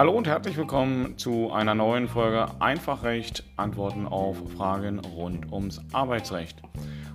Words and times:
Hallo 0.00 0.12
und 0.12 0.26
herzlich 0.26 0.56
willkommen 0.56 1.18
zu 1.18 1.52
einer 1.52 1.74
neuen 1.74 2.08
Folge 2.08 2.46
Einfachrecht, 2.58 3.44
Antworten 3.56 4.06
auf 4.06 4.38
Fragen 4.56 5.00
rund 5.00 5.52
ums 5.52 5.82
Arbeitsrecht. 5.92 6.62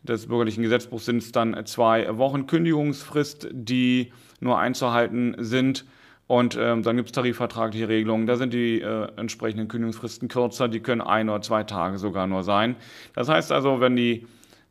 des 0.04 0.28
bürgerlichen 0.28 0.62
Gesetzbuchs 0.62 1.04
sind 1.04 1.16
es 1.16 1.32
dann 1.32 1.66
zwei 1.66 2.16
Wochen 2.16 2.46
Kündigungsfrist, 2.46 3.48
die 3.50 4.12
nur 4.38 4.56
einzuhalten 4.56 5.34
sind. 5.38 5.84
Und 6.26 6.56
ähm, 6.58 6.82
dann 6.82 6.96
gibt 6.96 7.10
es 7.10 7.12
tarifvertragliche 7.12 7.88
Regelungen. 7.88 8.26
Da 8.26 8.36
sind 8.36 8.54
die 8.54 8.80
äh, 8.80 9.08
entsprechenden 9.16 9.68
Kündigungsfristen 9.68 10.28
kürzer. 10.28 10.68
Die 10.68 10.80
können 10.80 11.02
ein 11.02 11.28
oder 11.28 11.42
zwei 11.42 11.64
Tage 11.64 11.98
sogar 11.98 12.26
nur 12.26 12.42
sein. 12.42 12.76
Das 13.14 13.28
heißt 13.28 13.52
also, 13.52 13.80
wenn 13.80 13.94
die 13.94 14.26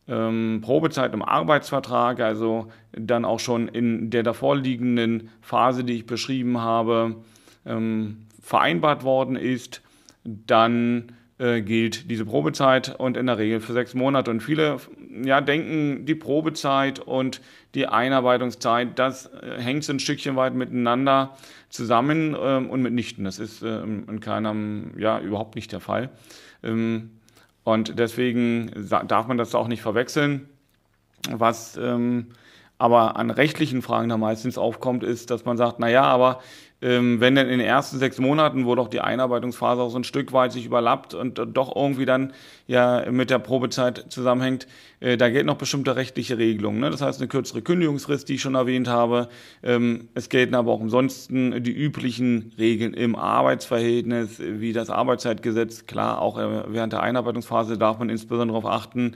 ähm, 0.08 0.62
Probezeit 0.64 1.14
im 1.14 1.22
Arbeitsvertrag, 1.22 2.20
also 2.20 2.70
dann 2.92 3.24
auch 3.24 3.40
schon 3.40 3.68
in 3.68 4.10
der 4.10 4.24
davorliegenden 4.24 5.30
Phase, 5.42 5.84
die 5.84 5.94
ich 5.94 6.06
beschrieben 6.06 6.60
habe, 6.60 7.18
ähm, 7.66 8.26
vereinbart 8.42 9.04
worden 9.04 9.36
ist, 9.36 9.82
dann 10.24 11.14
äh, 11.40 11.62
gilt 11.62 12.10
diese 12.12 12.26
Probezeit 12.26 12.96
und 13.00 13.18
in 13.18 13.26
der 13.26 13.38
Regel 13.38 13.60
für 13.60 13.74
sechs 13.74 13.94
Monate. 13.94 14.32
Und 14.32 14.42
viele 14.42 14.78
ja, 15.24 15.42
denken, 15.42 16.06
die 16.06 16.16
Probezeit 16.16 17.00
und 17.00 17.42
die 17.76 17.88
Einarbeitungszeit, 17.88 19.00
das 19.00 19.28
äh, 19.28 19.60
hängt 19.60 19.84
so 19.84 19.94
ein 19.94 20.00
Stückchen 20.00 20.36
weit 20.36 20.54
miteinander 20.54 21.36
zusammen 21.70 22.36
ähm, 22.40 22.70
und 22.70 22.82
mitnichten. 22.82 23.24
Das 23.26 23.40
ist 23.40 23.64
ähm, 23.64 24.06
in 24.08 24.20
keinem, 24.20 24.92
ja, 24.98 25.20
überhaupt 25.20 25.56
nicht 25.56 25.72
der 25.72 25.80
Fall. 25.80 26.10
Ähm, 26.62 27.12
und 27.64 27.98
deswegen 27.98 28.72
darf 29.08 29.28
man 29.28 29.38
das 29.38 29.56
auch 29.56 29.68
nicht 29.68 29.82
verwechseln. 29.82 30.50
Was 31.30 31.78
ähm, 31.78 32.28
aber 32.78 33.16
an 33.16 33.30
rechtlichen 33.30 33.82
Fragen 33.82 34.10
da 34.10 34.18
meistens 34.18 34.58
aufkommt, 34.58 35.04
ist, 35.04 35.30
dass 35.30 35.46
man 35.46 35.58
sagt, 35.58 35.80
na 35.80 35.90
ja, 35.90 36.04
aber 36.04 36.40
ähm, 36.84 37.22
wenn 37.22 37.36
denn 37.36 37.48
in 37.48 37.60
den 37.60 37.68
ersten 37.68 37.98
sechs 37.98 38.20
Monaten, 38.20 38.66
wo 38.66 38.76
doch 38.76 38.90
die 38.90 39.00
Einarbeitungsphase 39.00 39.82
auch 39.82 39.90
so 39.90 39.98
ein 39.98 40.04
Stück 40.04 40.34
weit 40.34 40.52
sich 40.52 40.66
überlappt 40.66 41.14
und 41.14 41.40
äh, 41.40 41.48
doch 41.48 41.74
irgendwie 41.74 42.06
dann 42.06 42.34
ja 42.68 43.10
mit 43.10 43.30
der 43.30 43.40
Probezeit 43.40 44.08
zusammenhängt, 44.10 44.68
äh, 45.00 45.16
da 45.16 45.30
gelten 45.30 45.48
noch 45.48 45.56
bestimmte 45.56 45.96
rechtliche 45.96 46.38
Regelungen. 46.38 46.82
Ne? 46.82 46.90
Das 46.90 47.02
heißt, 47.02 47.22
eine 47.22 47.30
kürzere 47.30 47.62
Kündigungsfrist, 47.62 48.28
die 48.28 48.36
ich 48.36 48.42
schon 48.42 48.56
erwähnt 48.56 48.90
habe. 48.90 49.30
Ähm, 49.64 50.10
es 50.14 50.28
gelten 50.28 50.56
aber 50.56 50.74
auch 50.74 50.82
ansonsten 50.82 51.64
die 51.64 51.72
üblichen 51.72 52.52
Regeln 52.58 52.94
im 52.94 53.16
Arbeitsverhältnis, 53.16 54.42
wie 54.42 54.74
das 54.74 54.90
Arbeitszeitgesetz. 54.90 55.86
Klar, 55.86 56.22
auch 56.22 56.38
äh, 56.38 56.66
während 56.68 56.92
der 56.92 57.02
Einarbeitungsphase 57.02 57.78
darf 57.78 57.98
man 58.00 58.10
insbesondere 58.10 58.60
darauf 58.60 58.70
achten, 58.70 59.16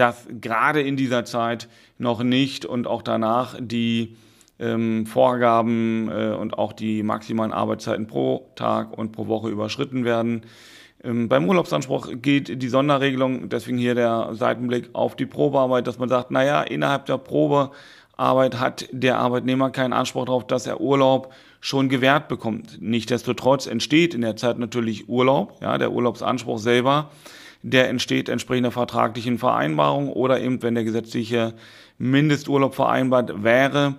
dass 0.00 0.26
gerade 0.40 0.80
in 0.80 0.96
dieser 0.96 1.26
Zeit 1.26 1.68
noch 1.98 2.22
nicht 2.22 2.64
und 2.64 2.86
auch 2.86 3.02
danach 3.02 3.54
die 3.60 4.16
ähm, 4.58 5.04
Vorgaben 5.04 6.10
äh, 6.10 6.34
und 6.34 6.58
auch 6.58 6.72
die 6.72 7.02
maximalen 7.02 7.52
Arbeitszeiten 7.52 8.06
pro 8.06 8.50
Tag 8.56 8.96
und 8.96 9.12
pro 9.12 9.26
Woche 9.26 9.50
überschritten 9.50 10.04
werden. 10.06 10.42
Ähm, 11.04 11.28
beim 11.28 11.46
Urlaubsanspruch 11.46 12.08
geht 12.22 12.62
die 12.62 12.68
Sonderregelung, 12.68 13.50
deswegen 13.50 13.76
hier 13.76 13.94
der 13.94 14.30
Seitenblick 14.32 14.88
auf 14.94 15.16
die 15.16 15.26
Probearbeit, 15.26 15.86
dass 15.86 15.98
man 15.98 16.08
sagt, 16.08 16.30
naja, 16.30 16.62
innerhalb 16.62 17.04
der 17.04 17.18
Probearbeit 17.18 18.58
hat 18.58 18.88
der 18.92 19.18
Arbeitnehmer 19.18 19.70
keinen 19.70 19.92
Anspruch 19.92 20.24
darauf, 20.24 20.46
dass 20.46 20.66
er 20.66 20.80
Urlaub 20.80 21.32
schon 21.60 21.90
gewährt 21.90 22.28
bekommt. 22.28 22.78
Nichtsdestotrotz 22.80 23.66
entsteht 23.66 24.14
in 24.14 24.22
der 24.22 24.36
Zeit 24.36 24.58
natürlich 24.58 25.10
Urlaub, 25.10 25.58
ja, 25.60 25.76
der 25.76 25.92
Urlaubsanspruch 25.92 26.58
selber, 26.58 27.10
der 27.62 27.88
entsteht 27.88 28.28
entsprechend 28.28 28.64
der 28.64 28.72
vertraglichen 28.72 29.38
Vereinbarung 29.38 30.08
oder 30.08 30.40
eben, 30.40 30.62
wenn 30.62 30.74
der 30.74 30.84
gesetzliche 30.84 31.54
Mindesturlaub 31.98 32.74
vereinbart 32.74 33.42
wäre, 33.42 33.96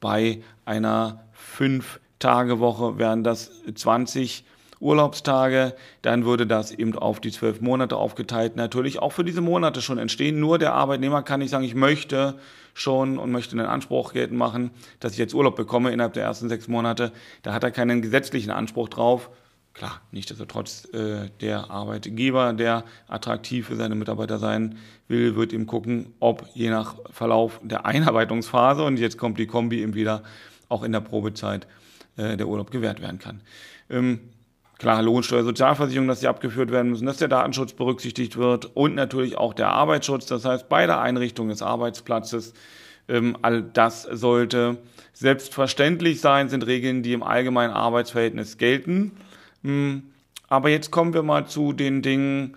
bei 0.00 0.42
einer 0.64 1.24
Fünf-Tage-Woche 1.32 2.98
wären 2.98 3.24
das 3.24 3.50
20 3.74 4.44
Urlaubstage, 4.80 5.74
dann 6.00 6.24
würde 6.24 6.46
das 6.46 6.72
eben 6.72 6.96
auf 6.96 7.20
die 7.20 7.30
zwölf 7.30 7.60
Monate 7.60 7.96
aufgeteilt 7.96 8.56
natürlich 8.56 8.98
auch 8.98 9.12
für 9.12 9.24
diese 9.24 9.42
Monate 9.42 9.82
schon 9.82 9.98
entstehen. 9.98 10.40
Nur 10.40 10.58
der 10.58 10.72
Arbeitnehmer 10.72 11.22
kann 11.22 11.40
nicht 11.40 11.50
sagen, 11.50 11.64
ich 11.64 11.74
möchte 11.74 12.38
schon 12.72 13.18
und 13.18 13.30
möchte 13.30 13.52
einen 13.52 13.66
Anspruch 13.66 14.14
geltend 14.14 14.38
machen, 14.38 14.70
dass 14.98 15.12
ich 15.12 15.18
jetzt 15.18 15.34
Urlaub 15.34 15.56
bekomme 15.56 15.90
innerhalb 15.90 16.14
der 16.14 16.24
ersten 16.24 16.48
sechs 16.48 16.66
Monate. 16.66 17.12
Da 17.42 17.52
hat 17.52 17.62
er 17.62 17.72
keinen 17.72 18.00
gesetzlichen 18.00 18.50
Anspruch 18.50 18.88
drauf. 18.88 19.28
Klar, 19.72 20.00
nichtsdestotrotz 20.10 20.88
äh, 20.92 21.30
der 21.40 21.70
Arbeitgeber, 21.70 22.52
der 22.52 22.84
attraktiv 23.06 23.68
für 23.68 23.76
seine 23.76 23.94
Mitarbeiter 23.94 24.38
sein 24.38 24.76
will, 25.06 25.36
wird 25.36 25.52
ihm 25.52 25.66
gucken, 25.66 26.12
ob 26.18 26.44
je 26.54 26.70
nach 26.70 26.96
Verlauf 27.10 27.60
der 27.62 27.86
Einarbeitungsphase, 27.86 28.82
und 28.82 28.98
jetzt 28.98 29.16
kommt 29.16 29.38
die 29.38 29.46
Kombi 29.46 29.80
eben 29.80 29.94
wieder, 29.94 30.22
auch 30.68 30.82
in 30.82 30.92
der 30.92 31.00
Probezeit 31.00 31.66
äh, 32.16 32.36
der 32.36 32.48
Urlaub 32.48 32.70
gewährt 32.70 33.00
werden 33.00 33.18
kann. 33.18 33.42
Ähm, 33.88 34.20
klar, 34.78 35.02
Lohnsteuer, 35.02 35.44
Sozialversicherung, 35.44 36.08
dass 36.08 36.20
sie 36.20 36.28
abgeführt 36.28 36.72
werden 36.72 36.90
müssen, 36.90 37.06
dass 37.06 37.18
der 37.18 37.28
Datenschutz 37.28 37.72
berücksichtigt 37.72 38.36
wird 38.36 38.76
und 38.76 38.96
natürlich 38.96 39.38
auch 39.38 39.54
der 39.54 39.68
Arbeitsschutz. 39.68 40.26
Das 40.26 40.44
heißt, 40.44 40.68
bei 40.68 40.86
der 40.86 41.00
Einrichtung 41.00 41.48
des 41.48 41.62
Arbeitsplatzes, 41.62 42.54
ähm, 43.08 43.36
all 43.42 43.62
das 43.62 44.02
sollte 44.02 44.78
selbstverständlich 45.12 46.20
sein, 46.20 46.48
sind 46.48 46.66
Regeln, 46.66 47.02
die 47.02 47.12
im 47.12 47.22
allgemeinen 47.22 47.72
Arbeitsverhältnis 47.72 48.58
gelten. 48.58 49.12
Hm, 49.62 50.10
aber 50.48 50.70
jetzt 50.70 50.90
kommen 50.90 51.14
wir 51.14 51.22
mal 51.22 51.46
zu 51.46 51.72
den 51.72 52.02
Dingen 52.02 52.56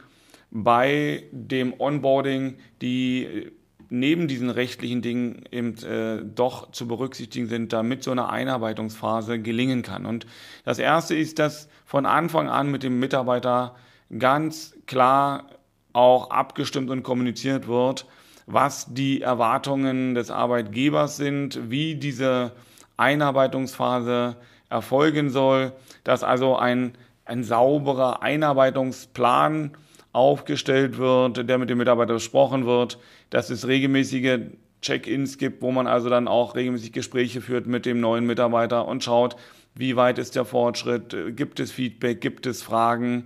bei 0.52 1.24
dem 1.32 1.74
Onboarding, 1.80 2.58
die 2.82 3.24
äh, 3.24 3.52
neben 3.90 4.28
diesen 4.28 4.50
rechtlichen 4.50 5.02
Dingen 5.02 5.44
eben 5.52 5.76
äh, 5.84 6.24
doch 6.24 6.72
zu 6.72 6.88
berücksichtigen 6.88 7.48
sind, 7.48 7.74
damit 7.74 8.04
so 8.04 8.12
eine 8.12 8.30
Einarbeitungsphase 8.30 9.40
gelingen 9.40 9.84
kann. 9.84 10.06
Und 10.06 10.26
das 10.66 10.80
erste 10.80 11.16
ist, 11.16 11.38
dass 11.38 11.70
von 11.86 12.08
Anfang 12.08 12.50
an 12.50 12.72
mit 12.72 12.82
dem 12.82 13.00
Mitarbeiter 13.00 13.76
ganz 14.18 14.76
klar 14.88 15.48
auch 15.94 16.32
abgestimmt 16.32 16.90
und 16.90 17.04
kommuniziert 17.04 17.68
wird, 17.68 18.08
was 18.48 18.94
die 18.94 19.22
Erwartungen 19.22 20.16
des 20.16 20.32
Arbeitgebers 20.32 21.18
sind, 21.18 21.70
wie 21.70 21.96
diese 21.96 22.52
Einarbeitungsphase 22.98 24.38
erfolgen 24.74 25.30
soll, 25.30 25.72
dass 26.04 26.24
also 26.24 26.58
ein, 26.58 26.94
ein 27.26 27.44
sauberer 27.44 28.22
Einarbeitungsplan 28.24 29.72
aufgestellt 30.12 30.98
wird, 30.98 31.48
der 31.48 31.58
mit 31.58 31.70
dem 31.70 31.78
Mitarbeiter 31.78 32.14
besprochen 32.14 32.66
wird, 32.66 33.00
dass 33.30 33.50
es 33.50 33.68
regelmäßige 33.68 34.40
Check-ins 34.82 35.38
gibt, 35.38 35.62
wo 35.62 35.72
man 35.72 35.88
also 35.88 36.10
dann 36.10 36.28
auch 36.28 36.56
regelmäßig 36.56 36.92
Gespräche 36.92 37.40
führt 37.40 37.68
mit 37.68 37.86
dem 37.86 38.02
neuen 38.02 38.26
Mitarbeiter 38.26 38.88
und 38.88 39.04
schaut, 39.04 39.36
wie 39.76 39.96
weit 39.96 40.18
ist 40.18 40.36
der 40.36 40.46
Fortschritt, 40.46 41.16
gibt 41.36 41.60
es 41.60 41.72
Feedback, 41.72 42.20
gibt 42.20 42.46
es 42.46 42.62
Fragen 42.62 43.26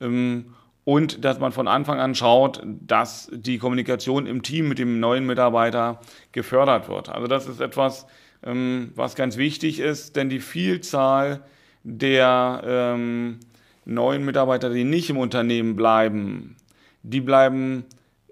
ähm, 0.00 0.54
und 0.84 1.24
dass 1.24 1.38
man 1.38 1.52
von 1.52 1.68
Anfang 1.68 2.00
an 2.00 2.14
schaut, 2.14 2.62
dass 2.64 3.30
die 3.32 3.58
Kommunikation 3.58 4.26
im 4.26 4.42
Team 4.42 4.68
mit 4.68 4.78
dem 4.78 5.00
neuen 5.00 5.26
Mitarbeiter 5.26 6.00
gefördert 6.32 6.88
wird. 6.88 7.08
Also 7.08 7.26
das 7.26 7.46
ist 7.46 7.60
etwas, 7.60 8.06
was 8.44 9.14
ganz 9.14 9.36
wichtig 9.36 9.78
ist, 9.78 10.16
denn 10.16 10.28
die 10.28 10.40
Vielzahl 10.40 11.44
der 11.84 12.62
ähm, 12.64 13.38
neuen 13.84 14.24
Mitarbeiter, 14.24 14.70
die 14.70 14.84
nicht 14.84 15.10
im 15.10 15.16
Unternehmen 15.16 15.76
bleiben, 15.76 16.56
die 17.02 17.20
bleiben 17.20 17.84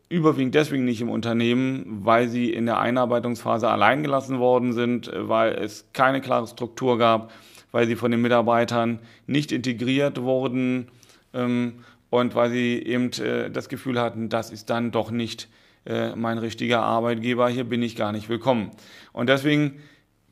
überwiegend 0.08 0.54
deswegen 0.54 0.84
nicht 0.84 1.00
im 1.00 1.10
Unternehmen, 1.10 2.00
weil 2.04 2.28
sie 2.28 2.52
in 2.52 2.66
der 2.66 2.80
Einarbeitungsphase 2.80 3.68
allein 3.68 4.02
gelassen 4.02 4.40
worden 4.40 4.72
sind, 4.72 5.10
weil 5.14 5.54
es 5.54 5.86
keine 5.92 6.20
klare 6.20 6.48
Struktur 6.48 6.98
gab, 6.98 7.32
weil 7.70 7.86
sie 7.86 7.94
von 7.94 8.10
den 8.10 8.20
Mitarbeitern 8.20 8.98
nicht 9.28 9.52
integriert 9.52 10.20
wurden 10.20 10.88
ähm, 11.32 11.84
und 12.10 12.34
weil 12.34 12.50
sie 12.50 12.82
eben 12.82 13.12
äh, 13.20 13.50
das 13.50 13.68
Gefühl 13.68 14.00
hatten, 14.00 14.28
das 14.28 14.50
ist 14.50 14.68
dann 14.68 14.90
doch 14.90 15.12
nicht 15.12 15.48
äh, 15.86 16.14
mein 16.16 16.38
richtiger 16.38 16.82
Arbeitgeber, 16.82 17.48
hier 17.48 17.64
bin 17.64 17.82
ich 17.82 17.94
gar 17.94 18.10
nicht 18.10 18.28
willkommen. 18.28 18.72
Und 19.12 19.28
deswegen 19.28 19.80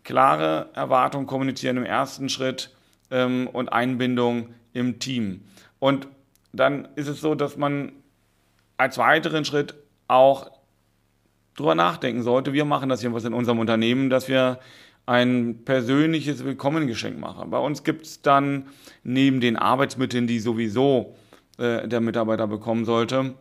klare 0.09 0.71
Erwartungen 0.73 1.27
kommunizieren 1.27 1.77
im 1.77 1.85
ersten 1.85 2.31
Schritt 2.31 2.71
ähm, 3.11 3.47
und 3.47 3.69
Einbindung 3.69 4.55
im 4.73 5.01
Team. 5.01 5.43
Und 5.81 6.09
dann 6.51 6.89
ist 6.97 7.09
es 7.09 7.21
so, 7.21 7.35
dass 7.35 7.59
man 7.59 7.93
als 8.79 8.97
weiteren 8.97 9.45
Schritt 9.45 9.75
auch 10.07 10.51
drüber 11.57 11.75
nachdenken 11.75 12.23
sollte. 12.23 12.55
Wir 12.55 12.65
machen 12.65 12.89
das 12.89 13.03
jedenfalls 13.03 13.27
in 13.27 13.35
unserem 13.35 13.59
Unternehmen, 13.59 14.09
dass 14.09 14.29
wir 14.29 14.61
ein 15.05 15.65
persönliches 15.67 16.43
Willkommengeschenk 16.43 17.19
machen. 17.21 17.51
Bei 17.51 17.59
uns 17.59 17.85
gibt 17.85 18.07
es 18.07 18.23
dann 18.23 18.69
neben 19.03 19.43
den 19.43 19.59
Arbeitsmitteln, 19.59 20.27
die 20.27 20.39
sowieso 20.39 21.17
äh, 21.59 21.87
der 21.87 22.01
Mitarbeiter 22.01 22.47
bekommen 22.47 22.87
sollte, 22.87 23.35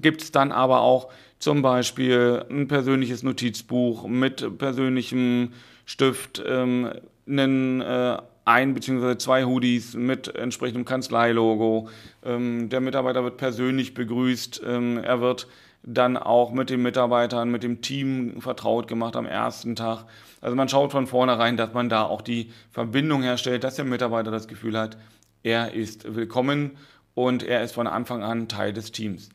gibt 0.00 0.22
es 0.22 0.30
dann 0.30 0.52
aber 0.52 0.80
auch 0.80 1.08
zum 1.40 1.60
Beispiel 1.60 2.44
ein 2.48 2.68
persönliches 2.68 3.24
Notizbuch 3.24 4.06
mit 4.06 4.58
persönlichem 4.58 5.54
Stift, 5.88 6.42
ähm, 6.46 6.92
einen 7.26 7.80
äh, 7.80 8.18
ein 8.44 8.74
bzw. 8.74 9.16
zwei 9.16 9.46
Hoodies 9.46 9.94
mit 9.94 10.34
entsprechendem 10.34 10.84
Kanzleilogo. 10.84 11.88
Ähm, 12.22 12.68
der 12.68 12.82
Mitarbeiter 12.82 13.24
wird 13.24 13.38
persönlich 13.38 13.94
begrüßt. 13.94 14.60
Ähm, 14.66 14.98
er 15.02 15.22
wird 15.22 15.46
dann 15.82 16.18
auch 16.18 16.52
mit 16.52 16.68
den 16.68 16.82
Mitarbeitern, 16.82 17.50
mit 17.50 17.62
dem 17.62 17.80
Team 17.80 18.42
vertraut 18.42 18.86
gemacht 18.86 19.16
am 19.16 19.24
ersten 19.24 19.76
Tag. 19.76 20.04
Also 20.42 20.54
man 20.54 20.68
schaut 20.68 20.92
von 20.92 21.06
vornherein, 21.06 21.56
dass 21.56 21.72
man 21.72 21.88
da 21.88 22.02
auch 22.02 22.20
die 22.20 22.52
Verbindung 22.70 23.22
herstellt, 23.22 23.64
dass 23.64 23.76
der 23.76 23.86
Mitarbeiter 23.86 24.30
das 24.30 24.46
Gefühl 24.46 24.78
hat, 24.78 24.98
er 25.42 25.72
ist 25.72 26.14
willkommen 26.14 26.72
und 27.14 27.42
er 27.42 27.64
ist 27.64 27.72
von 27.72 27.86
Anfang 27.86 28.22
an 28.22 28.46
Teil 28.46 28.74
des 28.74 28.92
Teams. 28.92 29.30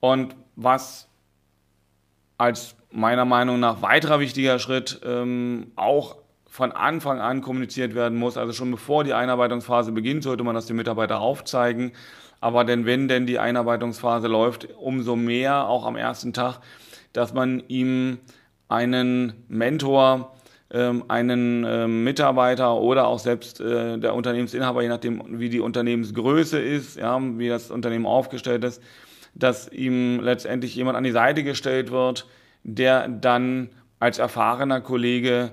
Und 0.00 0.36
was 0.56 1.08
als 2.38 2.76
meiner 2.90 3.24
Meinung 3.24 3.60
nach 3.60 3.82
weiterer 3.82 4.20
wichtiger 4.20 4.58
Schritt 4.58 5.00
ähm, 5.04 5.72
auch 5.76 6.16
von 6.48 6.72
Anfang 6.72 7.20
an 7.20 7.42
kommuniziert 7.42 7.94
werden 7.94 8.18
muss. 8.18 8.36
Also 8.38 8.52
schon 8.52 8.70
bevor 8.70 9.04
die 9.04 9.12
Einarbeitungsphase 9.12 9.92
beginnt, 9.92 10.22
sollte 10.22 10.42
man 10.42 10.54
das 10.54 10.66
dem 10.66 10.76
Mitarbeiter 10.76 11.20
aufzeigen. 11.20 11.92
Aber 12.40 12.64
denn 12.64 12.86
wenn 12.86 13.08
denn 13.08 13.26
die 13.26 13.38
Einarbeitungsphase 13.38 14.28
läuft, 14.28 14.68
umso 14.78 15.16
mehr 15.16 15.68
auch 15.68 15.84
am 15.84 15.96
ersten 15.96 16.32
Tag, 16.32 16.60
dass 17.12 17.34
man 17.34 17.62
ihm 17.68 18.18
einen 18.68 19.32
Mentor, 19.48 20.34
ähm, 20.70 21.04
einen 21.08 21.64
ähm, 21.64 22.04
Mitarbeiter 22.04 22.74
oder 22.76 23.06
auch 23.06 23.18
selbst 23.18 23.60
äh, 23.60 23.98
der 23.98 24.14
Unternehmensinhaber, 24.14 24.82
je 24.82 24.88
nachdem 24.88 25.38
wie 25.38 25.48
die 25.48 25.60
Unternehmensgröße 25.60 26.58
ist, 26.58 26.96
ja, 26.96 27.20
wie 27.38 27.48
das 27.48 27.70
Unternehmen 27.70 28.06
aufgestellt 28.06 28.64
ist, 28.64 28.82
dass 29.38 29.70
ihm 29.70 30.20
letztendlich 30.20 30.74
jemand 30.74 30.96
an 30.96 31.04
die 31.04 31.10
Seite 31.10 31.44
gestellt 31.44 31.90
wird, 31.90 32.26
der 32.64 33.08
dann 33.08 33.68
als 34.00 34.18
erfahrener 34.18 34.80
Kollege 34.80 35.52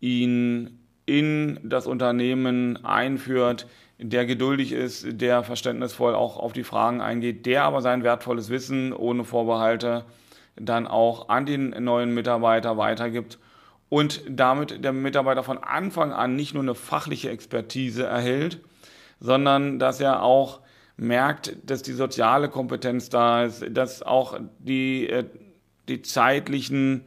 ihn 0.00 0.78
in 1.06 1.58
das 1.62 1.86
Unternehmen 1.86 2.84
einführt, 2.84 3.66
der 3.98 4.26
geduldig 4.26 4.72
ist, 4.72 5.20
der 5.20 5.42
verständnisvoll 5.42 6.14
auch 6.14 6.36
auf 6.36 6.52
die 6.52 6.64
Fragen 6.64 7.00
eingeht, 7.00 7.46
der 7.46 7.64
aber 7.64 7.80
sein 7.80 8.02
wertvolles 8.02 8.50
Wissen 8.50 8.92
ohne 8.92 9.24
Vorbehalte 9.24 10.04
dann 10.56 10.86
auch 10.86 11.28
an 11.28 11.46
den 11.46 11.70
neuen 11.82 12.12
Mitarbeiter 12.12 12.76
weitergibt 12.76 13.38
und 13.88 14.22
damit 14.28 14.84
der 14.84 14.92
Mitarbeiter 14.92 15.42
von 15.42 15.58
Anfang 15.58 16.12
an 16.12 16.36
nicht 16.36 16.52
nur 16.54 16.62
eine 16.62 16.74
fachliche 16.74 17.30
Expertise 17.30 18.04
erhält, 18.04 18.60
sondern 19.20 19.78
dass 19.78 20.00
er 20.00 20.22
auch 20.22 20.61
merkt, 21.02 21.56
dass 21.64 21.82
die 21.82 21.92
soziale 21.92 22.48
Kompetenz 22.48 23.08
da 23.08 23.44
ist, 23.44 23.64
dass 23.70 24.02
auch 24.02 24.38
die, 24.58 25.08
äh, 25.08 25.24
die 25.88 26.02
zeitlichen 26.02 27.04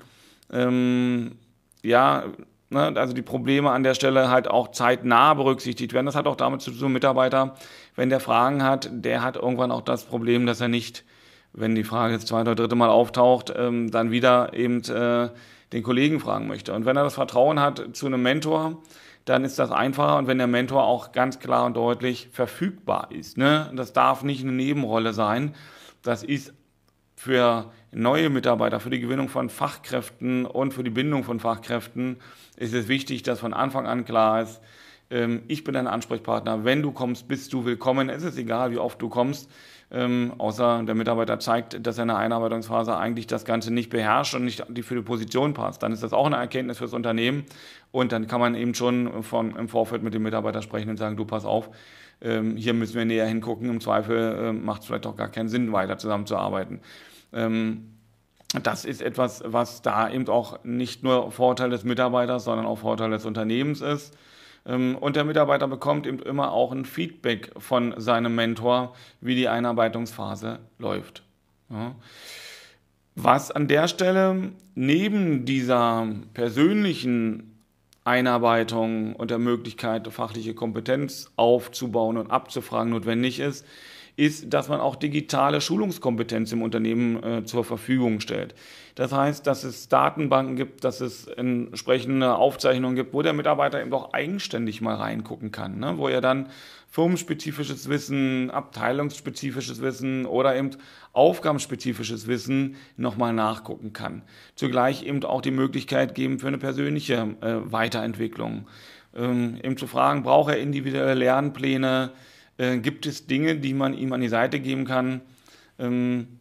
ähm, 0.51 1.37
ja, 1.81 2.25
Ne, 2.75 2.91
also 2.95 3.13
die 3.13 3.21
Probleme 3.21 3.69
an 3.69 3.83
der 3.83 3.93
Stelle 3.93 4.29
halt 4.29 4.49
auch 4.49 4.71
zeitnah 4.71 5.35
berücksichtigt 5.35 5.93
werden. 5.93 6.07
Das 6.07 6.15
hat 6.15 6.25
auch 6.25 6.35
damit 6.35 6.61
zu 6.61 6.71
tun, 6.71 6.91
Mitarbeiter, 6.91 7.55
wenn 7.95 8.09
der 8.09 8.19
Fragen 8.19 8.63
hat, 8.63 8.89
der 8.91 9.21
hat 9.21 9.35
irgendwann 9.35 9.71
auch 9.71 9.81
das 9.81 10.03
Problem, 10.03 10.47
dass 10.47 10.61
er 10.61 10.67
nicht, 10.67 11.05
wenn 11.53 11.75
die 11.75 11.83
Frage 11.83 12.13
jetzt 12.13 12.27
zweite 12.27 12.51
oder 12.51 12.63
dritte 12.63 12.75
Mal 12.75 12.89
auftaucht, 12.89 13.53
ähm, 13.55 13.91
dann 13.91 14.09
wieder 14.09 14.53
eben 14.53 14.81
äh, 14.89 15.29
den 15.73 15.83
Kollegen 15.83 16.19
fragen 16.19 16.47
möchte. 16.47 16.73
Und 16.73 16.85
wenn 16.85 16.97
er 16.97 17.03
das 17.03 17.13
Vertrauen 17.13 17.59
hat 17.59 17.95
zu 17.95 18.07
einem 18.07 18.23
Mentor, 18.23 18.81
dann 19.25 19.43
ist 19.43 19.57
das 19.57 19.71
einfacher 19.71 20.17
und 20.17 20.27
wenn 20.27 20.37
der 20.37 20.47
Mentor 20.47 20.83
auch 20.85 21.11
ganz 21.11 21.39
klar 21.39 21.65
und 21.65 21.75
deutlich 21.75 22.29
verfügbar 22.31 23.09
ist. 23.11 23.37
Ne? 23.37 23.71
Das 23.75 23.91
darf 23.91 24.23
nicht 24.23 24.43
eine 24.43 24.51
Nebenrolle 24.51 25.13
sein. 25.13 25.55
Das 26.03 26.23
ist 26.23 26.53
für 27.15 27.71
neue 27.91 28.29
Mitarbeiter, 28.29 28.79
für 28.79 28.91
die 28.91 28.99
Gewinnung 28.99 29.29
von 29.29 29.49
Fachkräften 29.49 30.45
und 30.45 30.73
für 30.73 30.83
die 30.83 30.91
Bindung 30.91 31.23
von 31.23 31.39
Fachkräften 31.39 32.17
ist 32.55 32.73
es 32.73 32.87
wichtig, 32.87 33.23
dass 33.23 33.39
von 33.39 33.53
Anfang 33.53 33.87
an 33.87 34.05
klar 34.05 34.41
ist, 34.41 34.61
ähm, 35.09 35.43
ich 35.47 35.63
bin 35.63 35.73
dein 35.73 35.87
Ansprechpartner. 35.87 36.63
Wenn 36.63 36.81
du 36.81 36.91
kommst, 36.91 37.27
bist 37.27 37.53
du 37.53 37.65
willkommen. 37.65 38.09
Es 38.09 38.23
ist 38.23 38.37
egal, 38.37 38.71
wie 38.71 38.77
oft 38.77 39.01
du 39.01 39.09
kommst. 39.09 39.49
Ähm, 39.91 40.33
außer 40.37 40.83
der 40.83 40.95
Mitarbeiter 40.95 41.39
zeigt, 41.39 41.85
dass 41.85 41.97
er 41.97 42.03
in 42.03 42.07
der 42.07 42.17
Einarbeitungsphase 42.17 42.97
eigentlich 42.97 43.27
das 43.27 43.45
Ganze 43.45 43.71
nicht 43.71 43.89
beherrscht 43.89 44.33
und 44.33 44.45
nicht 44.45 44.63
für 44.81 44.95
die 44.95 45.01
Position 45.01 45.53
passt. 45.53 45.83
Dann 45.83 45.91
ist 45.91 46.01
das 46.01 46.11
auch 46.11 46.25
eine 46.25 46.37
Erkenntnis 46.37 46.79
fürs 46.79 46.93
Unternehmen 46.93 47.45
und 47.91 48.11
dann 48.11 48.27
kann 48.27 48.39
man 48.39 48.55
eben 48.55 48.73
schon 48.73 49.23
von, 49.23 49.55
im 49.55 49.69
Vorfeld 49.69 50.01
mit 50.01 50.13
dem 50.13 50.23
Mitarbeiter 50.23 50.61
sprechen 50.61 50.89
und 50.89 50.97
sagen, 50.97 51.17
du 51.17 51.25
pass 51.25 51.45
auf, 51.45 51.69
ähm, 52.21 52.57
hier 52.57 52.73
müssen 52.73 52.95
wir 52.95 53.05
näher 53.05 53.27
hingucken. 53.27 53.69
Im 53.69 53.79
Zweifel 53.79 54.53
macht 54.53 54.81
es 54.81 54.87
vielleicht 54.87 55.05
auch 55.05 55.15
gar 55.15 55.29
keinen 55.29 55.49
Sinn, 55.49 55.71
weiter 55.71 55.97
zusammenzuarbeiten 55.97 56.81
das 58.63 58.85
ist 58.85 59.01
etwas, 59.01 59.43
was 59.45 59.81
da 59.81 60.09
eben 60.09 60.27
auch 60.27 60.63
nicht 60.63 61.03
nur 61.03 61.31
Vorteil 61.31 61.69
des 61.69 61.83
Mitarbeiters, 61.83 62.45
sondern 62.45 62.65
auch 62.65 62.77
Vorteil 62.77 63.09
des 63.09 63.25
Unternehmens 63.25 63.81
ist. 63.81 64.15
Ähm, 64.65 64.95
und 64.97 65.15
der 65.15 65.23
Mitarbeiter 65.23 65.67
bekommt 65.67 66.07
eben 66.07 66.19
immer 66.19 66.51
auch 66.51 66.71
ein 66.71 66.85
Feedback 66.85 67.51
von 67.57 67.93
seinem 67.97 68.35
Mentor, 68.35 68.95
wie 69.21 69.35
die 69.35 69.47
Einarbeitungsphase 69.47 70.59
läuft. 70.79 71.23
Was 73.15 73.51
an 73.51 73.67
der 73.67 73.87
Stelle 73.87 74.51
neben 74.75 75.45
dieser 75.45 76.07
persönlichen 76.33 77.55
Einarbeitung 78.03 79.15
und 79.15 79.31
der 79.31 79.39
Möglichkeit, 79.39 80.07
fachliche 80.09 80.53
Kompetenz 80.53 81.31
aufzubauen 81.35 82.17
und 82.17 82.29
abzufragen 82.29 82.91
notwendig 82.91 83.39
ist, 83.39 83.65
ist, 84.17 84.53
dass 84.53 84.69
man 84.69 84.79
auch 84.79 84.95
digitale 84.95 85.59
Schulungskompetenz 85.59 86.51
im 86.51 86.61
Unternehmen 86.61 87.21
äh, 87.21 87.43
zur 87.43 87.65
Verfügung 87.65 88.21
stellt. 88.21 88.55
Das 88.95 89.11
heißt, 89.11 89.45
dass 89.45 89.65
es 89.65 89.89
Datenbanken 89.89 90.55
gibt, 90.55 90.85
dass 90.85 91.01
es 91.01 91.27
entsprechende 91.27 92.35
Aufzeichnungen 92.35 92.95
gibt, 92.95 93.13
wo 93.13 93.21
der 93.21 93.33
Mitarbeiter 93.33 93.81
eben 93.81 93.93
auch 93.93 94.13
eigenständig 94.13 94.79
mal 94.79 94.95
reingucken 94.95 95.51
kann, 95.51 95.79
ne? 95.79 95.97
wo 95.97 96.07
er 96.07 96.21
dann 96.21 96.47
firmenspezifisches 96.89 97.89
Wissen, 97.89 98.49
abteilungsspezifisches 98.51 99.81
Wissen 99.81 100.25
oder 100.25 100.55
eben 100.55 100.69
aufgabenspezifisches 101.11 102.27
Wissen 102.27 102.77
nochmal 102.95 103.33
nachgucken 103.33 103.91
kann. 103.91 104.21
Zugleich 104.55 105.03
eben 105.05 105.21
auch 105.25 105.41
die 105.41 105.51
Möglichkeit 105.51 106.15
geben 106.15 106.39
für 106.39 106.47
eine 106.47 106.57
persönliche 106.57 107.35
äh, 107.41 107.57
Weiterentwicklung. 107.69 108.67
Ähm, 109.13 109.57
eben 109.61 109.75
zu 109.75 109.87
fragen, 109.87 110.23
braucht 110.23 110.51
er 110.51 110.59
individuelle 110.59 111.15
Lernpläne, 111.15 112.11
äh, 112.57 112.77
gibt 112.77 113.05
es 113.05 113.27
Dinge, 113.27 113.55
die 113.55 113.73
man 113.73 113.93
ihm 113.93 114.13
an 114.13 114.21
die 114.21 114.27
Seite 114.27 114.59
geben 114.59 114.85
kann. 114.85 115.21
Ähm, 115.79 116.39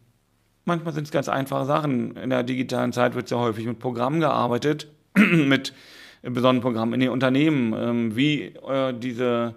manchmal 0.65 0.93
sind 0.93 1.05
es 1.05 1.11
ganz 1.11 1.29
einfache 1.29 1.65
Sachen. 1.65 2.15
In 2.15 2.29
der 2.29 2.43
digitalen 2.43 2.93
Zeit 2.93 3.15
wird 3.15 3.27
sehr 3.27 3.39
häufig 3.39 3.65
mit 3.65 3.79
Programmen 3.79 4.19
gearbeitet, 4.19 4.87
mit 5.15 5.73
besonderen 6.21 6.61
Programmen 6.61 6.93
in 6.93 6.99
den 7.01 7.09
Unternehmen, 7.09 7.73
ähm, 7.77 8.15
wie 8.15 8.43
äh, 8.43 8.93
diese 8.93 9.55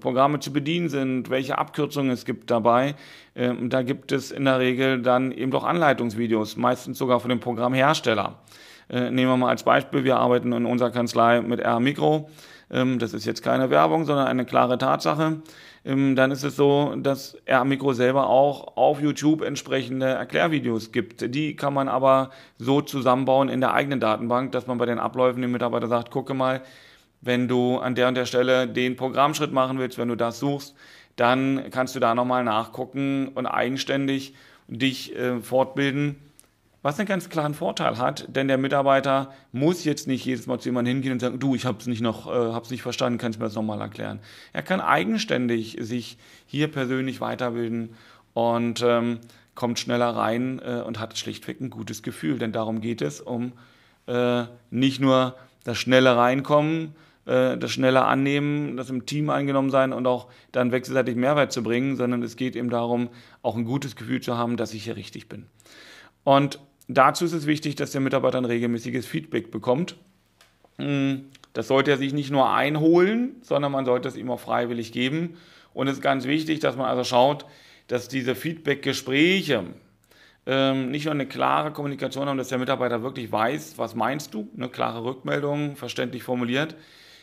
Programme 0.00 0.40
zu 0.40 0.52
bedienen 0.52 0.88
sind, 0.88 1.30
welche 1.30 1.58
Abkürzungen 1.58 2.10
es 2.10 2.24
gibt 2.24 2.50
dabei. 2.50 2.94
Ähm, 3.34 3.70
da 3.70 3.82
gibt 3.82 4.12
es 4.12 4.30
in 4.30 4.44
der 4.44 4.58
Regel 4.58 5.02
dann 5.02 5.32
eben 5.32 5.50
doch 5.50 5.64
Anleitungsvideos, 5.64 6.56
meistens 6.56 6.98
sogar 6.98 7.20
von 7.20 7.28
dem 7.28 7.40
Programmhersteller. 7.40 8.38
Äh, 8.88 9.10
nehmen 9.10 9.30
wir 9.30 9.36
mal 9.36 9.50
als 9.50 9.62
Beispiel, 9.62 10.04
wir 10.04 10.16
arbeiten 10.16 10.52
in 10.52 10.66
unserer 10.66 10.90
Kanzlei 10.90 11.40
mit 11.40 11.60
R-Micro. 11.60 12.28
Ähm, 12.72 12.98
das 12.98 13.12
ist 13.12 13.26
jetzt 13.26 13.42
keine 13.42 13.70
Werbung, 13.70 14.04
sondern 14.06 14.26
eine 14.26 14.44
klare 14.44 14.78
Tatsache. 14.78 15.42
Ähm, 15.84 16.16
dann 16.16 16.30
ist 16.30 16.42
es 16.42 16.56
so, 16.56 16.94
dass 16.96 17.36
R-Micro 17.44 17.92
selber 17.92 18.28
auch 18.28 18.76
auf 18.76 19.00
YouTube 19.00 19.42
entsprechende 19.42 20.06
Erklärvideos 20.06 20.90
gibt. 20.90 21.34
Die 21.34 21.54
kann 21.54 21.74
man 21.74 21.88
aber 21.88 22.30
so 22.58 22.80
zusammenbauen 22.80 23.48
in 23.48 23.60
der 23.60 23.74
eigenen 23.74 24.00
Datenbank, 24.00 24.52
dass 24.52 24.66
man 24.66 24.78
bei 24.78 24.86
den 24.86 24.98
Abläufen 24.98 25.42
dem 25.42 25.52
Mitarbeiter 25.52 25.88
sagt, 25.88 26.10
gucke 26.10 26.34
mal, 26.34 26.62
wenn 27.20 27.46
du 27.46 27.78
an 27.78 27.94
der 27.94 28.08
und 28.08 28.16
der 28.16 28.26
Stelle 28.26 28.66
den 28.66 28.96
Programmschritt 28.96 29.52
machen 29.52 29.78
willst, 29.78 29.98
wenn 29.98 30.08
du 30.08 30.16
das 30.16 30.40
suchst, 30.40 30.74
dann 31.16 31.70
kannst 31.70 31.94
du 31.94 32.00
da 32.00 32.14
nochmal 32.14 32.42
nachgucken 32.42 33.28
und 33.34 33.46
eigenständig 33.46 34.34
dich 34.66 35.14
äh, 35.16 35.40
fortbilden 35.40 36.16
was 36.82 36.98
einen 36.98 37.06
ganz 37.06 37.28
klaren 37.28 37.54
Vorteil 37.54 37.98
hat, 37.98 38.26
denn 38.34 38.48
der 38.48 38.58
Mitarbeiter 38.58 39.32
muss 39.52 39.84
jetzt 39.84 40.08
nicht 40.08 40.24
jedes 40.24 40.46
Mal 40.46 40.58
zu 40.58 40.68
jemandem 40.68 40.96
hingehen 40.96 41.12
und 41.12 41.20
sagen, 41.20 41.38
du, 41.38 41.54
ich 41.54 41.64
habe 41.64 41.78
es 41.78 41.86
nicht 41.86 42.02
noch, 42.02 42.26
äh, 42.26 42.52
hab's 42.52 42.70
nicht 42.70 42.82
verstanden, 42.82 43.18
kannst 43.18 43.38
du 43.38 43.40
mir 43.40 43.46
das 43.46 43.54
nochmal 43.54 43.80
erklären. 43.80 44.20
Er 44.52 44.62
kann 44.62 44.80
eigenständig 44.80 45.78
sich 45.80 46.18
hier 46.46 46.68
persönlich 46.68 47.20
weiterbilden 47.20 47.90
und 48.34 48.82
ähm, 48.84 49.20
kommt 49.54 49.78
schneller 49.78 50.10
rein 50.10 50.60
äh, 50.64 50.82
und 50.84 50.98
hat 50.98 51.16
schlichtweg 51.16 51.60
ein 51.60 51.70
gutes 51.70 52.02
Gefühl, 52.02 52.38
denn 52.38 52.52
darum 52.52 52.80
geht 52.80 53.00
es, 53.00 53.20
um 53.20 53.52
äh, 54.06 54.44
nicht 54.70 55.00
nur 55.00 55.36
das 55.64 55.78
schnelle 55.78 56.16
Reinkommen, 56.16 56.96
äh, 57.26 57.56
das 57.56 57.70
schnelle 57.70 58.04
Annehmen, 58.04 58.76
das 58.76 58.90
im 58.90 59.06
Team 59.06 59.30
eingenommen 59.30 59.70
sein 59.70 59.92
und 59.92 60.06
auch 60.08 60.26
dann 60.50 60.72
wechselseitig 60.72 61.14
Mehrwert 61.14 61.52
zu 61.52 61.62
bringen, 61.62 61.96
sondern 61.96 62.22
es 62.22 62.34
geht 62.36 62.56
eben 62.56 62.70
darum, 62.70 63.08
auch 63.42 63.56
ein 63.56 63.64
gutes 63.64 63.94
Gefühl 63.94 64.20
zu 64.20 64.36
haben, 64.36 64.56
dass 64.56 64.74
ich 64.74 64.84
hier 64.84 64.96
richtig 64.96 65.28
bin. 65.28 65.46
Und 66.24 66.58
Dazu 66.88 67.24
ist 67.24 67.32
es 67.32 67.46
wichtig, 67.46 67.76
dass 67.76 67.92
der 67.92 68.00
Mitarbeiter 68.00 68.38
ein 68.38 68.44
regelmäßiges 68.44 69.06
Feedback 69.06 69.50
bekommt. 69.50 69.96
Hm, 70.78 71.26
das 71.52 71.68
sollte 71.68 71.90
er 71.90 71.98
sich 71.98 72.12
nicht 72.12 72.30
nur 72.30 72.52
einholen, 72.52 73.36
sondern 73.42 73.72
man 73.72 73.84
sollte 73.84 74.08
es 74.08 74.16
ihm 74.16 74.30
auch 74.30 74.40
freiwillig 74.40 74.92
geben. 74.92 75.36
Und 75.74 75.88
es 75.88 75.94
ist 75.94 76.02
ganz 76.02 76.26
wichtig, 76.26 76.60
dass 76.60 76.76
man 76.76 76.86
also 76.86 77.04
schaut, 77.04 77.46
dass 77.88 78.08
diese 78.08 78.34
Feedback-Gespräche 78.34 79.64
ähm, 80.46 80.90
nicht 80.90 81.04
nur 81.04 81.14
eine 81.14 81.26
klare 81.26 81.72
Kommunikation 81.72 82.28
haben, 82.28 82.38
dass 82.38 82.48
der 82.48 82.58
Mitarbeiter 82.58 83.02
wirklich 83.02 83.30
weiß, 83.30 83.74
was 83.76 83.94
meinst 83.94 84.34
du, 84.34 84.48
eine 84.56 84.68
klare 84.68 85.04
Rückmeldung, 85.04 85.76
verständlich 85.76 86.22
formuliert, 86.22 86.74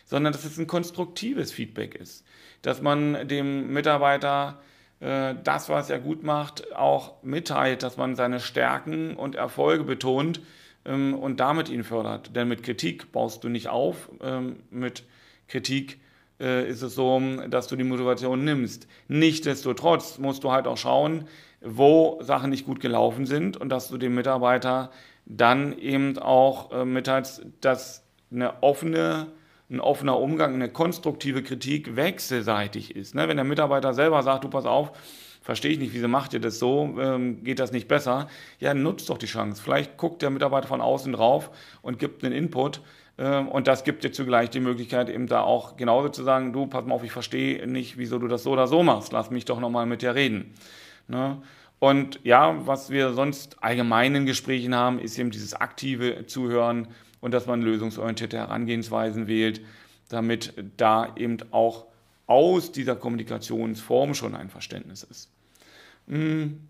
sondern 0.06 0.34
dass 0.34 0.46
es 0.46 0.58
ein 0.58 0.68
konstruktives 0.68 1.52
Feedback 1.52 1.96
ist. 1.96 2.26
Dass 2.62 2.82
man 2.82 3.28
dem 3.28 3.74
Mitarbeiter 3.74 4.62
das, 5.00 5.70
was 5.70 5.90
er 5.90 6.00
gut 6.00 6.24
macht, 6.24 6.76
auch 6.76 7.24
mitteilt, 7.24 7.84
dass 7.84 7.96
man 7.96 8.18
seine 8.18 8.42
Stärken 8.42 9.16
und 9.16 9.36
Erfolge 9.36 9.86
betont 9.86 10.42
ähm, 10.86 11.14
und 11.14 11.40
damit 11.40 11.70
ihn 11.70 11.84
fördert. 11.84 12.36
Denn 12.36 12.48
mit 12.48 12.64
Kritik 12.64 13.12
baust 13.12 13.44
du 13.44 13.50
nicht 13.50 13.70
auf, 13.70 14.10
ähm, 14.22 14.58
mit 14.70 15.04
Kritik 15.48 16.00
äh, 16.40 16.68
ist 16.70 16.82
es 16.82 16.96
so, 16.96 17.22
dass 17.50 17.68
du 17.68 17.76
die 17.76 17.84
Motivation 17.84 18.44
nimmst. 18.44 18.88
Nichtsdestotrotz 19.08 20.18
musst 20.20 20.44
du 20.44 20.52
halt 20.52 20.68
auch 20.68 20.78
schauen, 20.78 21.28
wo 21.62 22.20
Sachen 22.22 22.50
nicht 22.50 22.66
gut 22.66 22.80
gelaufen 22.80 23.26
sind 23.26 23.58
und 23.58 23.70
dass 23.70 23.90
du 23.90 23.98
dem 23.98 24.16
Mitarbeiter 24.16 24.92
dann 25.26 25.78
eben 25.78 26.18
auch 26.18 26.72
äh, 26.72 26.86
mitteilst, 26.86 27.46
dass 27.62 28.04
eine 28.32 28.64
offene 28.64 29.28
ein 29.70 29.80
offener 29.80 30.20
Umgang, 30.20 30.54
eine 30.54 30.70
konstruktive 30.70 31.44
Kritik 31.44 31.96
wechselseitig 31.96 32.96
ist. 32.96 33.16
Ne? 33.16 33.28
Wenn 33.28 33.38
der 33.38 33.44
Mitarbeiter 33.44 33.94
selber 33.94 34.24
sagt, 34.24 34.44
du 34.44 34.50
pass 34.50 34.66
auf, 34.66 34.92
verstehe 35.42 35.72
ich 35.72 35.80
nicht, 35.80 35.94
wieso 35.94 36.08
macht 36.08 36.34
ihr 36.34 36.40
das 36.40 36.60
so, 36.60 36.96
ähm, 37.00 37.44
geht 37.44 37.60
das 37.60 37.72
nicht 37.72 37.88
besser? 37.88 38.28
Ja, 38.60 38.74
nutzt 38.74 39.10
doch 39.10 39.18
die 39.18 39.28
Chance. 39.28 39.62
Vielleicht 39.62 39.98
guckt 39.98 40.22
der 40.22 40.32
Mitarbeiter 40.32 40.68
von 40.68 40.82
außen 40.82 41.14
drauf 41.14 41.52
und 41.82 42.00
gibt 42.00 42.24
einen 42.24 42.34
Input 42.34 42.82
ähm, 43.20 43.48
und 43.48 43.68
das 43.68 43.84
gibt 43.84 44.04
dir 44.04 44.12
zugleich 44.12 44.50
die 44.50 44.60
Möglichkeit, 44.60 45.10
eben 45.10 45.28
da 45.28 45.42
auch 45.42 45.78
genauso 45.78 46.10
zu 46.10 46.24
sagen, 46.24 46.54
du, 46.54 46.66
pass 46.68 46.86
mal 46.86 46.96
auf, 46.96 47.04
ich 47.04 47.12
verstehe 47.12 47.68
nicht, 47.68 47.98
wieso 47.98 48.18
du 48.18 48.28
das 48.28 48.44
so 48.44 48.52
oder 48.52 48.68
so 48.68 48.82
machst, 48.82 49.12
lass 49.12 49.30
mich 49.30 49.46
doch 49.46 49.60
nochmal 49.60 49.86
mit 49.86 50.02
dir 50.02 50.16
reden. 50.16 50.54
Ne? 51.08 51.42
Und 51.80 52.20
ja, 52.24 52.56
was 52.66 52.90
wir 52.90 53.14
sonst 53.14 53.62
allgemein 53.62 54.16
in 54.16 54.26
Gesprächen 54.26 54.76
haben, 54.76 55.00
ist 55.00 55.18
eben 55.18 55.32
dieses 55.32 55.54
aktive 55.54 56.26
Zuhören, 56.26 56.88
und 57.22 57.34
dass 57.34 57.46
man 57.46 57.62
lösungsorientierte 57.62 58.38
Herangehensweisen 58.38 59.28
wählt, 59.28 59.62
damit 60.10 60.54
da 60.78 61.14
eben 61.16 61.38
auch 61.52 61.86
aus 62.28 62.72
dieser 62.72 62.96
Kommunikationsform 62.96 64.14
schon 64.14 64.36
ein 64.36 64.50
Verständnis 64.50 65.04
ist. 65.04 65.30
Hm, 66.08 66.62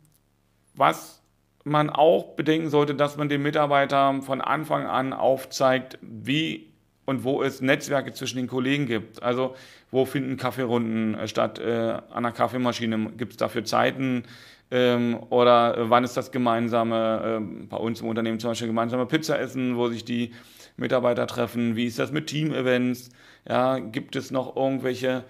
was 0.76 1.22
man 1.64 1.90
auch 1.90 2.36
bedenken 2.36 2.70
sollte, 2.70 2.96
dass 2.96 3.18
man 3.18 3.30
dem 3.30 3.44
Mitarbeiter 3.44 4.22
von 4.22 4.42
Anfang 4.42 4.86
an 4.86 5.14
aufzeigt, 5.14 5.98
wie 6.02 6.68
und 7.06 7.24
wo 7.24 7.42
es 7.42 7.60
Netzwerke 7.60 8.14
zwischen 8.14 8.38
den 8.38 8.48
Kollegen 8.48 8.86
gibt. 8.86 9.24
Also 9.24 9.56
wo 9.92 10.06
finden 10.06 10.38
Kaffeerunden 10.38 11.28
statt 11.28 11.60
äh, 11.60 11.98
an 12.12 12.24
der 12.24 12.32
Kaffeemaschine? 12.32 13.12
Gibt 13.18 13.32
es 13.32 13.38
dafür 13.38 13.66
Zeiten? 13.66 14.24
Ähm, 14.72 15.20
oder 15.30 15.78
äh, 15.78 15.90
wann 15.90 16.04
ist 16.04 16.16
das 16.16 16.32
gemeinsame, 16.32 17.40
äh, 17.42 17.66
bei 17.66 17.78
uns 17.78 18.02
im 18.02 18.08
Unternehmen 18.08 18.40
zum 18.40 18.52
Beispiel 18.52 18.68
gemeinsame 18.68 19.06
Pizza 19.06 19.40
essen, 19.40 19.78
wo 19.78 19.88
sich 19.88 20.06
die 20.06 20.32
Mitarbeiter 20.78 21.26
treffen? 21.28 21.76
Wie 21.76 21.86
ist 21.86 22.00
das 22.00 22.12
mit 22.12 22.28
Team-Events? 22.28 23.10
Ja, 23.48 23.80
gibt 23.80 24.16
es 24.16 24.32
noch 24.32 24.56
irgendwelche 24.56 25.24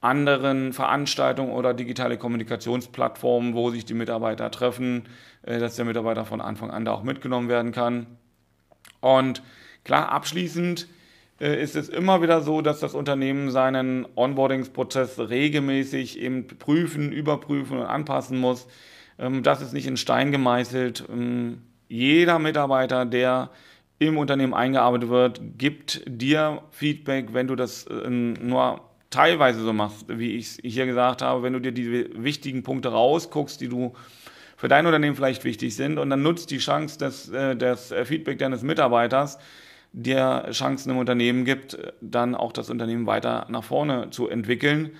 anderen 0.00 0.72
Veranstaltungen 0.72 1.52
oder 1.52 1.74
digitale 1.74 2.16
Kommunikationsplattformen, 2.16 3.54
wo 3.54 3.70
sich 3.70 3.84
die 3.84 3.94
Mitarbeiter 3.94 4.50
treffen, 4.50 5.08
äh, 5.42 5.58
dass 5.58 5.76
der 5.76 5.84
Mitarbeiter 5.84 6.24
von 6.24 6.40
Anfang 6.40 6.70
an 6.70 6.84
da 6.84 6.92
auch 6.92 7.02
mitgenommen 7.02 7.48
werden 7.48 7.72
kann? 7.72 8.06
Und 9.00 9.42
klar, 9.84 10.10
abschließend 10.10 10.86
ist 11.38 11.76
es 11.76 11.88
immer 11.88 12.22
wieder 12.22 12.40
so, 12.40 12.62
dass 12.62 12.80
das 12.80 12.94
Unternehmen 12.94 13.50
seinen 13.50 14.06
Onboardingsprozess 14.16 15.18
regelmäßig 15.18 16.18
eben 16.18 16.46
prüfen, 16.46 17.12
überprüfen 17.12 17.78
und 17.78 17.86
anpassen 17.86 18.38
muss. 18.38 18.66
Ähm, 19.18 19.42
das 19.42 19.60
ist 19.60 19.72
nicht 19.72 19.86
in 19.86 19.96
Stein 19.96 20.32
gemeißelt. 20.32 21.04
Ähm, 21.10 21.62
jeder 21.88 22.38
Mitarbeiter, 22.38 23.04
der 23.04 23.50
im 23.98 24.18
Unternehmen 24.18 24.54
eingearbeitet 24.54 25.08
wird, 25.08 25.40
gibt 25.58 26.02
dir 26.06 26.62
Feedback, 26.70 27.32
wenn 27.32 27.46
du 27.46 27.54
das 27.54 27.86
äh, 27.86 28.08
nur 28.08 28.80
teilweise 29.10 29.60
so 29.60 29.72
machst, 29.72 30.06
wie 30.08 30.36
ich 30.36 30.46
es 30.46 30.58
hier 30.62 30.86
gesagt 30.86 31.22
habe, 31.22 31.42
wenn 31.42 31.52
du 31.52 31.60
dir 31.60 31.72
die 31.72 32.10
wichtigen 32.14 32.62
Punkte 32.62 32.88
rausguckst, 32.90 33.60
die 33.60 33.68
du 33.68 33.94
für 34.56 34.68
dein 34.68 34.86
Unternehmen 34.86 35.16
vielleicht 35.16 35.44
wichtig 35.44 35.76
sind 35.76 35.98
und 35.98 36.10
dann 36.10 36.22
nutzt 36.22 36.50
die 36.50 36.58
Chance 36.58 36.98
des, 36.98 37.28
äh, 37.28 37.56
des 37.56 37.94
Feedback 38.04 38.38
deines 38.38 38.62
Mitarbeiters, 38.62 39.38
der 39.96 40.50
Chancen 40.52 40.90
im 40.90 40.98
Unternehmen 40.98 41.46
gibt, 41.46 41.78
dann 42.02 42.34
auch 42.34 42.52
das 42.52 42.68
Unternehmen 42.68 43.06
weiter 43.06 43.46
nach 43.48 43.64
vorne 43.64 44.10
zu 44.10 44.28
entwickeln. 44.28 44.90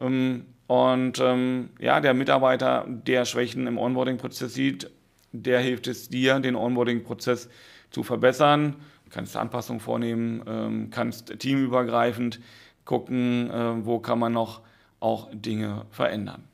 Ähm, 0.00 0.46
und 0.68 1.18
ähm, 1.20 1.70
ja, 1.80 2.00
der 2.00 2.14
Mitarbeiter, 2.14 2.86
der 2.88 3.24
Schwächen 3.24 3.66
im 3.66 3.78
Onboarding-Prozess 3.78 4.54
sieht, 4.54 4.90
der 5.32 5.58
hilft 5.60 5.88
es 5.88 6.08
dir, 6.08 6.38
den 6.38 6.54
Onboarding-Prozess 6.54 7.50
zu 7.90 8.04
verbessern. 8.04 8.76
Du 9.04 9.10
kannst 9.10 9.36
Anpassungen 9.36 9.80
vornehmen, 9.80 10.42
ähm, 10.46 10.90
kannst 10.90 11.38
teamübergreifend 11.40 12.40
gucken, 12.84 13.50
äh, 13.50 13.84
wo 13.84 13.98
kann 13.98 14.20
man 14.20 14.32
noch 14.32 14.62
auch 15.00 15.28
Dinge 15.32 15.84
verändern. 15.90 16.44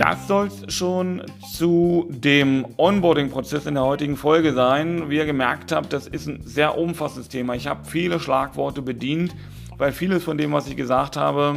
Das 0.00 0.28
soll 0.28 0.46
es 0.46 0.74
schon 0.74 1.22
zu 1.52 2.06
dem 2.08 2.64
Onboarding-Prozess 2.78 3.66
in 3.66 3.74
der 3.74 3.84
heutigen 3.84 4.16
Folge 4.16 4.54
sein. 4.54 5.10
Wie 5.10 5.18
ihr 5.18 5.26
gemerkt 5.26 5.72
habt, 5.72 5.92
das 5.92 6.06
ist 6.06 6.26
ein 6.26 6.40
sehr 6.42 6.78
umfassendes 6.78 7.28
Thema. 7.28 7.54
Ich 7.54 7.66
habe 7.66 7.84
viele 7.84 8.18
Schlagworte 8.18 8.80
bedient, 8.80 9.36
weil 9.76 9.92
vieles 9.92 10.24
von 10.24 10.38
dem, 10.38 10.52
was 10.52 10.66
ich 10.68 10.74
gesagt 10.74 11.18
habe, 11.18 11.56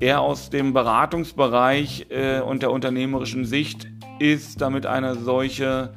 eher 0.00 0.20
aus 0.20 0.50
dem 0.50 0.74
Beratungsbereich 0.74 2.08
äh, 2.10 2.40
und 2.40 2.60
der 2.60 2.72
unternehmerischen 2.72 3.46
Sicht 3.46 3.88
ist, 4.18 4.60
damit 4.60 4.84
eine 4.84 5.14
solche 5.14 5.94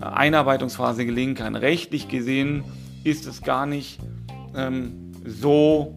äh, 0.00 0.04
Einarbeitungsphase 0.04 1.06
gelingen 1.06 1.36
kann. 1.36 1.54
Rechtlich 1.54 2.08
gesehen 2.08 2.64
ist 3.04 3.28
es 3.28 3.42
gar 3.42 3.66
nicht 3.66 4.00
ähm, 4.56 5.12
so 5.24 5.96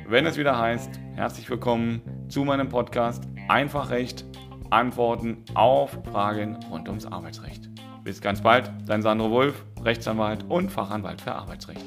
Wenn 0.06 0.26
es 0.26 0.36
wieder 0.36 0.58
heißt, 0.58 1.00
herzlich 1.14 1.48
willkommen 1.48 2.02
zu 2.28 2.44
meinem 2.44 2.68
Podcast 2.68 3.24
Einfach 3.48 3.90
Recht, 3.90 4.24
Antworten 4.70 5.44
auf 5.54 5.98
Fragen 6.10 6.58
rund 6.70 6.88
ums 6.88 7.06
Arbeitsrecht. 7.06 7.68
Bis 8.04 8.20
ganz 8.20 8.42
bald, 8.42 8.70
dein 8.86 9.02
Sandro 9.02 9.30
Wolf, 9.30 9.64
Rechtsanwalt 9.84 10.44
und 10.48 10.70
Fachanwalt 10.70 11.20
für 11.20 11.34
Arbeitsrecht. 11.34 11.84